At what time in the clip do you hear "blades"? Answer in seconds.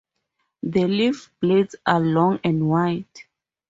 1.41-1.75